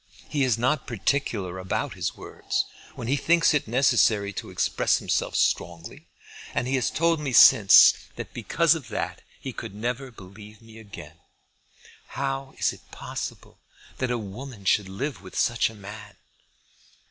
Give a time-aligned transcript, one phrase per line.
[0.27, 2.65] He is not particular about his words,
[2.95, 6.07] when he thinks it necessary to express himself strongly.
[6.55, 10.79] And he has told me since that because of that he could never believe me
[10.79, 11.19] again.
[12.17, 13.59] How is it possible
[13.99, 16.15] that a woman should live with such a man?"